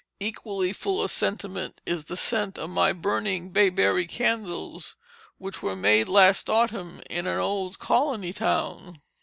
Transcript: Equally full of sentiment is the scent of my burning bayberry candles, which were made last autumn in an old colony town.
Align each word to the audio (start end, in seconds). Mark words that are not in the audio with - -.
Equally 0.19 0.73
full 0.73 1.03
of 1.03 1.11
sentiment 1.11 1.79
is 1.85 2.05
the 2.05 2.17
scent 2.17 2.57
of 2.57 2.71
my 2.71 2.91
burning 2.91 3.49
bayberry 3.51 4.07
candles, 4.07 4.95
which 5.37 5.61
were 5.61 5.75
made 5.75 6.07
last 6.09 6.49
autumn 6.49 7.03
in 7.07 7.27
an 7.27 7.37
old 7.37 7.77
colony 7.77 8.33
town. 8.33 9.03